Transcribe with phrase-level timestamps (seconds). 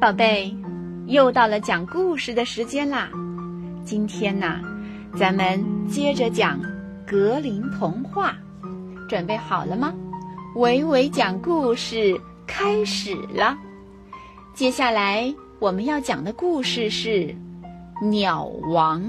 [0.00, 0.56] 宝贝，
[1.08, 3.10] 又到了讲故事的时间啦！
[3.84, 4.58] 今天呢，
[5.14, 6.58] 咱们接着讲
[7.06, 8.34] 格林童话，
[9.10, 9.92] 准备好了吗？
[10.56, 13.54] 伟伟讲故事开始了。
[14.54, 17.34] 接下来我们要讲的故事是
[18.08, 19.02] 《鸟王》。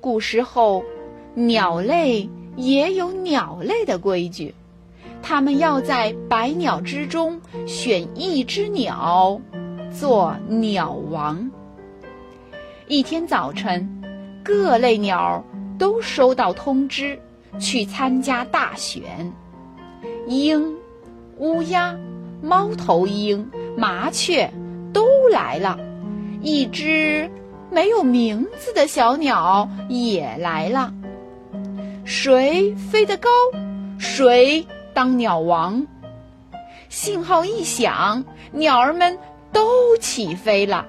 [0.00, 0.82] 古时候，
[1.34, 2.26] 鸟类
[2.56, 4.54] 也有鸟类的规矩。
[5.22, 9.40] 他们要在百鸟之中选一只鸟
[9.90, 11.50] 做鸟王。
[12.88, 14.02] 一天早晨，
[14.42, 15.44] 各类鸟
[15.78, 17.18] 都收到通知，
[17.60, 19.02] 去参加大选。
[20.26, 20.76] 鹰、
[21.38, 21.96] 乌鸦、
[22.42, 24.50] 猫头鹰、麻雀
[24.92, 25.78] 都来了，
[26.42, 27.30] 一只
[27.70, 30.92] 没有名字的小鸟也来了。
[32.04, 33.28] 谁飞得高，
[33.98, 34.66] 谁。
[35.00, 35.86] 当鸟王，
[36.90, 39.18] 信号一响，鸟儿们
[39.50, 40.84] 都起飞了。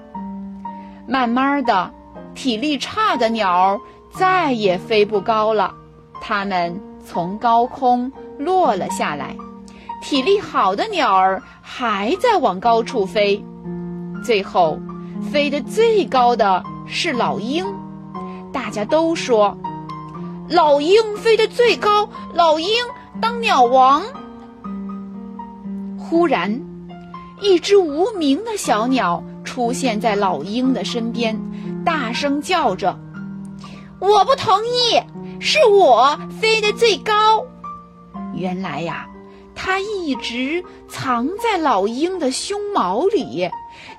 [1.08, 1.90] 慢慢的，
[2.34, 5.72] 体力差的鸟再也飞不高了，
[6.20, 9.34] 它们从高空落了下来。
[10.02, 13.42] 体力好的鸟儿还在往高处飞，
[14.22, 14.78] 最后，
[15.32, 17.64] 飞得最高的是老鹰。
[18.52, 19.56] 大家都说，
[20.50, 22.68] 老鹰飞得最高，老鹰。
[23.20, 24.02] 当鸟王。
[25.98, 26.62] 忽然，
[27.40, 31.40] 一只无名的小鸟出现在老鹰的身边，
[31.84, 32.98] 大声叫着
[34.00, 35.00] ：“我不同意，
[35.40, 37.44] 是我飞得最高。”
[38.34, 39.08] 原来呀，
[39.54, 43.50] 它一直藏在老鹰的胸毛里。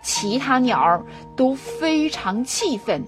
[0.04, 1.04] 其他鸟儿
[1.36, 3.06] 都非常气愤。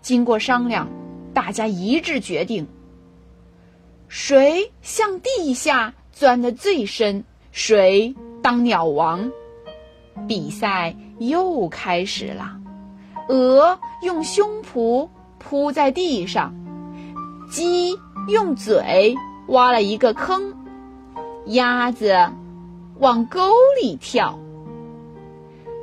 [0.00, 0.88] 经过商量，
[1.34, 2.66] 大家一致决定。
[4.08, 9.30] 谁向地下钻得最深，谁当鸟王。
[10.26, 12.56] 比赛又开始了。
[13.28, 16.54] 鹅用胸脯扑在地上，
[17.50, 19.14] 鸡用嘴
[19.48, 20.54] 挖了一个坑，
[21.46, 22.16] 鸭子
[22.98, 24.38] 往沟里跳。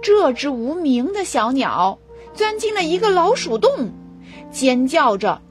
[0.01, 1.99] 这只无名的小鸟
[2.33, 3.91] 钻进了一个老鼠洞，
[4.51, 5.41] 尖叫着：“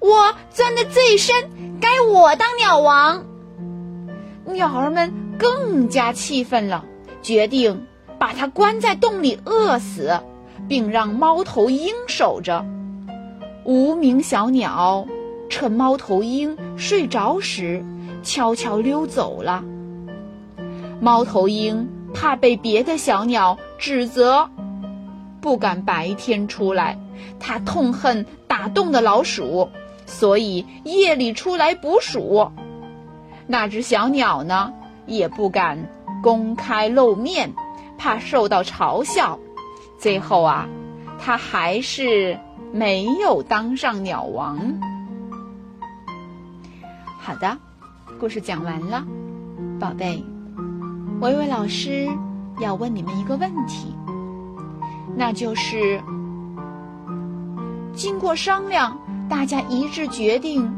[0.00, 1.36] 我钻得最深！”
[1.80, 3.24] 该我当鸟王，
[4.44, 6.84] 鸟儿们更加气愤了，
[7.22, 7.86] 决定
[8.18, 10.20] 把它关在洞里饿死，
[10.68, 12.64] 并让猫头鹰守着。
[13.64, 15.06] 无名小鸟
[15.48, 17.82] 趁猫头鹰睡着时，
[18.22, 19.64] 悄悄溜走了。
[21.00, 24.50] 猫头鹰怕被别的小鸟指责，
[25.40, 26.98] 不敢白天出来，
[27.38, 29.70] 它痛恨打洞的老鼠。
[30.10, 32.50] 所以夜里出来捕鼠，
[33.46, 34.74] 那只小鸟呢
[35.06, 35.88] 也不敢
[36.20, 37.54] 公开露面，
[37.96, 39.38] 怕受到嘲笑。
[39.98, 40.68] 最后啊，
[41.18, 42.38] 它还是
[42.72, 44.80] 没有当上鸟王。
[47.18, 47.56] 好的，
[48.18, 49.06] 故事讲完了，
[49.78, 50.22] 宝贝，
[51.20, 52.08] 维维老师
[52.60, 53.94] 要问你们一个问题，
[55.16, 56.02] 那就是
[57.94, 58.98] 经过商量。
[59.30, 60.68] 大家一致决定，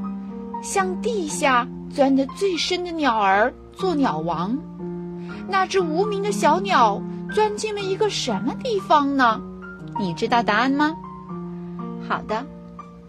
[0.62, 4.56] 向地下钻得最深的鸟儿做鸟王。
[5.48, 7.02] 那只无名的小鸟
[7.34, 9.40] 钻进了一个什么地方呢？
[9.98, 10.94] 你知道答案吗？
[12.06, 12.46] 好的，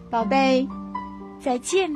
[0.09, 0.65] 宝贝，
[1.41, 1.91] 再见。